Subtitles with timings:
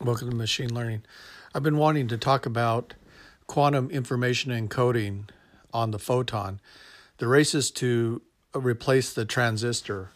[0.00, 1.04] Welcome to Machine Learning.
[1.54, 2.94] I've been wanting to talk about
[3.46, 5.28] quantum information encoding
[5.72, 6.60] on the photon.
[7.18, 8.20] The race is to
[8.52, 10.10] replace the transistor.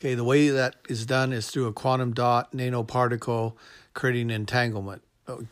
[0.00, 3.52] Okay, the way that is done is through a quantum dot nanoparticle
[3.92, 5.02] creating entanglement.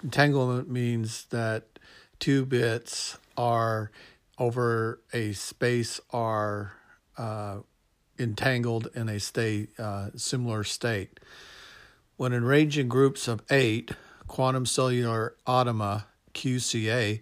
[0.03, 1.79] Entanglement means that
[2.19, 3.91] two bits are
[4.39, 6.73] over a space are
[7.19, 7.59] uh,
[8.19, 11.21] entangled in a state uh, similar state.
[12.17, 13.91] When arranged in groups of eight,
[14.27, 17.21] quantum cellular automa QCA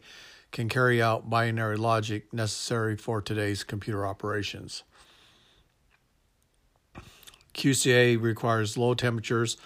[0.52, 4.84] can carry out binary logic necessary for today's computer operations.
[7.54, 9.56] QCA requires low temperatures,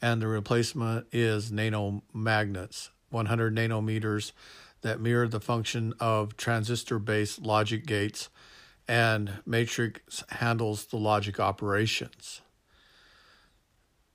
[0.00, 4.32] and the replacement is nanomagnets, 100 nanometers,
[4.80, 8.30] that mirror the function of transistor based logic gates,
[8.86, 12.40] and matrix handles the logic operations.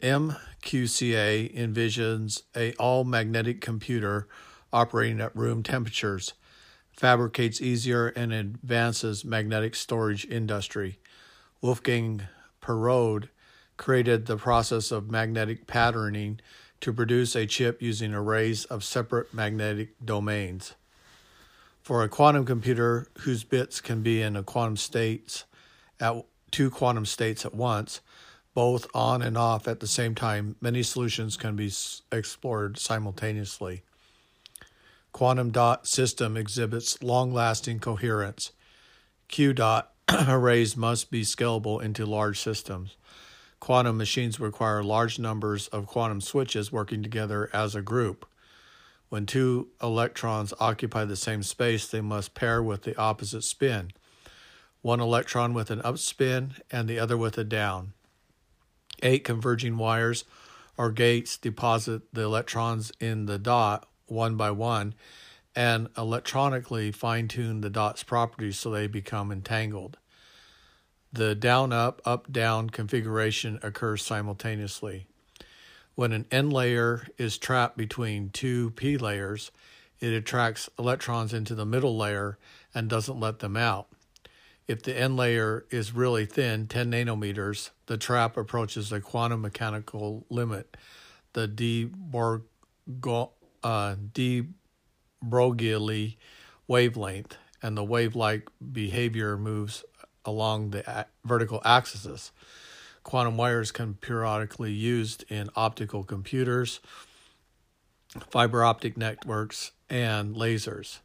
[0.03, 4.27] MQCA envisions a all magnetic computer
[4.73, 6.33] operating at room temperatures,
[6.91, 10.99] fabricates easier and advances magnetic storage industry.
[11.61, 12.23] Wolfgang
[12.61, 13.29] Porod
[13.77, 16.41] created the process of magnetic patterning
[16.81, 20.73] to produce a chip using arrays of separate magnetic domains.
[21.81, 25.45] For a quantum computer whose bits can be in a quantum states
[25.99, 28.01] at two quantum states at once,
[28.53, 31.71] both on and off at the same time, many solutions can be
[32.11, 33.81] explored simultaneously.
[35.11, 38.51] Quantum dot system exhibits long-lasting coherence.
[39.27, 39.91] Q dot
[40.27, 42.95] arrays must be scalable into large systems.
[43.59, 48.25] Quantum machines require large numbers of quantum switches working together as a group.
[49.09, 53.91] When two electrons occupy the same space, they must pair with the opposite spin.
[54.81, 57.93] One electron with an up spin and the other with a down.
[59.03, 60.23] Eight converging wires
[60.77, 64.95] or gates deposit the electrons in the dot one by one
[65.55, 69.97] and electronically fine tune the dot's properties so they become entangled.
[71.11, 75.05] The down up, up down configuration occurs simultaneously.
[75.95, 79.51] When an N layer is trapped between two P layers,
[79.99, 82.39] it attracts electrons into the middle layer
[82.73, 83.92] and doesn't let them out.
[84.67, 90.25] If the N layer is really thin, 10 nanometers, the trap approaches the quantum mechanical
[90.29, 90.77] limit,
[91.33, 91.89] the de,
[93.63, 94.43] uh, de
[95.21, 96.17] Broglie
[96.67, 99.83] wavelength, and the wave like behavior moves
[100.25, 102.31] along the vertical axis.
[103.03, 106.79] Quantum wires can periodically used in optical computers,
[108.29, 110.99] fiber optic networks, and lasers.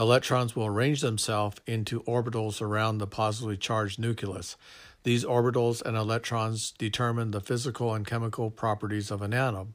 [0.00, 4.56] Electrons will arrange themselves into orbitals around the positively charged nucleus.
[5.02, 9.74] These orbitals and electrons determine the physical and chemical properties of an atom.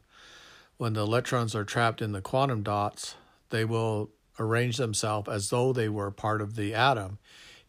[0.77, 3.13] When the electrons are trapped in the quantum dots,
[3.51, 4.09] they will
[4.39, 7.19] arrange themselves as though they were part of the atom,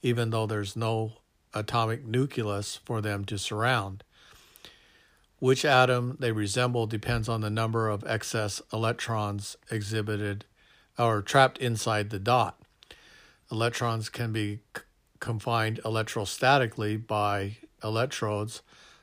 [0.01, 1.13] even though there's no
[1.53, 4.03] atomic nucleus for them to surround.
[5.41, 10.47] Which atom they resemble depends on the number of excess electrons exhibited
[10.99, 12.61] or trapped inside the dot.
[13.51, 14.83] Electrons can be c-
[15.21, 18.63] confined electrostatically by electrodes,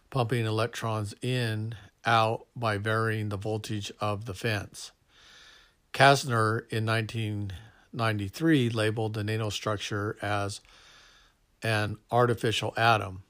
[0.09, 4.91] pumping electrons in out by varying the voltage of the fence.
[5.93, 10.59] Kastner in 1993 labeled the nanostructure as
[11.61, 13.23] an artificial atom.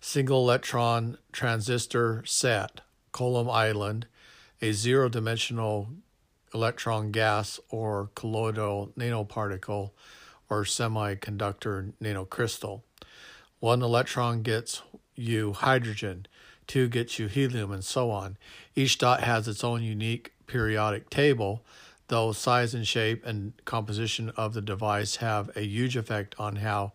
[0.00, 2.80] Single electron transistor set,
[3.12, 4.06] Coulomb Island,
[4.62, 5.88] a zero dimensional
[6.54, 9.90] electron gas or colloidal nanoparticle
[10.48, 12.82] or semiconductor nanocrystal.
[13.60, 14.82] One electron gets
[15.14, 16.26] you hydrogen,
[16.66, 18.36] two gets you helium, and so on.
[18.74, 21.64] Each dot has its own unique periodic table,
[22.06, 26.92] though size and shape and composition of the device have a huge effect on how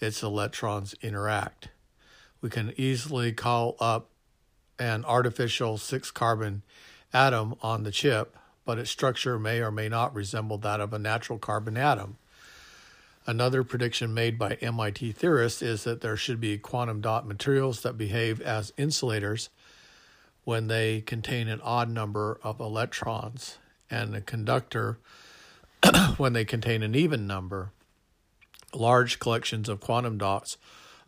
[0.00, 1.68] its electrons interact.
[2.40, 4.10] We can easily call up
[4.78, 6.62] an artificial six carbon
[7.12, 10.98] atom on the chip but its structure may or may not resemble that of a
[10.98, 12.18] natural carbon atom.
[13.26, 17.96] Another prediction made by MIT theorists is that there should be quantum dot materials that
[17.96, 19.48] behave as insulators
[20.44, 23.58] when they contain an odd number of electrons,
[23.90, 24.98] and a conductor
[26.16, 27.72] when they contain an even number.
[28.74, 30.56] Large collections of quantum dots,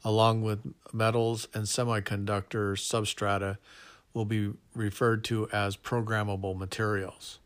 [0.05, 0.61] along with
[0.93, 3.59] metals and semiconductor substrata,
[4.15, 7.39] will be referred to as programmable materials.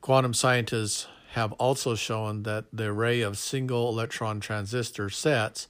[0.00, 5.68] Quantum scientists have also shown that the array of single electron transistor sets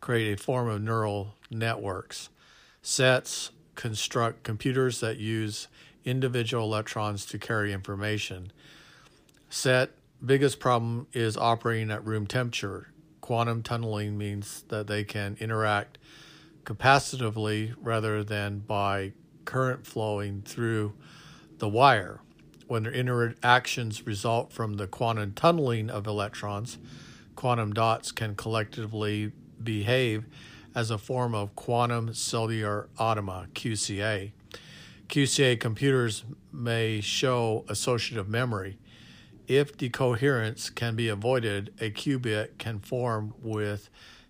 [0.00, 2.28] create a form of neural networks.
[2.82, 5.68] Sets construct computers that use
[6.04, 8.52] individual electrons to carry information.
[9.48, 9.90] SET
[10.24, 12.88] biggest problem is operating at room temperature.
[13.20, 15.98] Quantum tunneling means that they can interact
[16.64, 19.12] capacitively rather than by
[19.44, 20.92] current flowing through
[21.58, 22.20] the wire.
[22.68, 26.76] When their interactions result from the quantum tunneling of electrons,
[27.34, 29.32] quantum dots can collectively
[29.62, 30.26] behave
[30.74, 34.32] as a form of quantum cellular automa, QCA.
[35.08, 38.76] QCA computers may show associative memory.
[39.46, 43.88] If decoherence can be avoided, a qubit can form with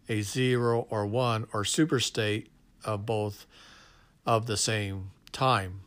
[0.09, 2.47] a 0 or 1 or superstate
[2.85, 3.47] of both
[4.25, 5.81] of the same time.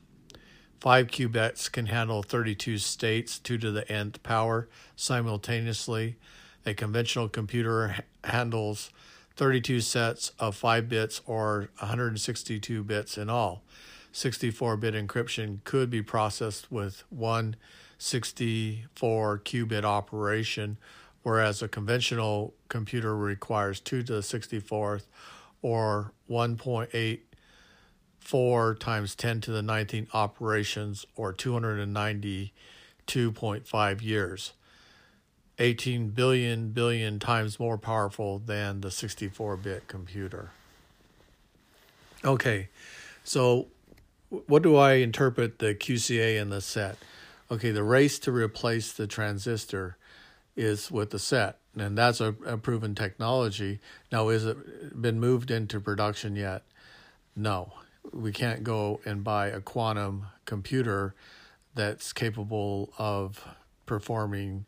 [0.81, 6.15] 5 qubits can handle 32 states 2 to the nth power simultaneously.
[6.65, 8.89] A conventional computer handles
[9.35, 13.61] 32 sets of 5 bits or 162 bits in all.
[14.11, 17.55] 64 bit encryption could be processed with one
[17.99, 20.79] 64 qubit operation,
[21.21, 25.03] whereas a conventional computer requires 2 to the 64th
[25.61, 26.11] or
[28.23, 34.53] 1.84 times 10 to the 19 operations or 292.5 years.
[35.59, 40.49] 18 billion billion times more powerful than the 64 bit computer.
[42.25, 42.69] Okay,
[43.23, 43.67] so
[44.29, 46.97] what do I interpret the QCA and the SET?
[47.51, 49.97] Okay, the race to replace the transistor
[50.55, 53.79] is with the SET, and that's a, a proven technology.
[54.11, 56.63] Now, is it been moved into production yet?
[57.35, 57.73] No,
[58.11, 61.15] we can't go and buy a quantum computer
[61.75, 63.45] that's capable of
[63.85, 64.65] performing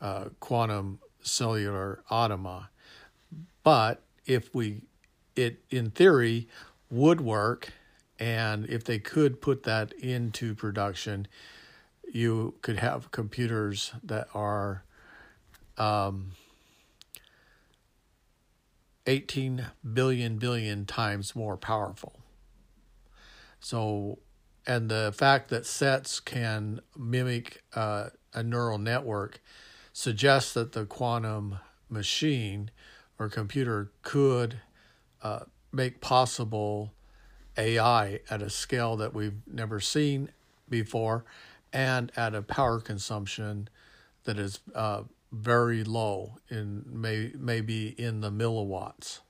[0.00, 2.68] uh, quantum cellular automa.
[3.62, 4.82] But if we,
[5.36, 6.48] it in theory
[6.90, 7.72] would work,
[8.18, 11.26] and if they could put that into production,
[12.12, 14.84] you could have computers that are
[15.76, 16.32] um,
[19.06, 22.23] 18 billion billion times more powerful.
[23.64, 24.18] So,
[24.66, 29.40] and the fact that sets can mimic uh, a neural network
[29.90, 32.70] suggests that the quantum machine
[33.18, 34.60] or computer could
[35.22, 36.92] uh, make possible
[37.56, 40.28] AI at a scale that we've never seen
[40.68, 41.24] before
[41.72, 43.70] and at a power consumption
[44.24, 49.20] that is uh, very low in may maybe in the milliwatts.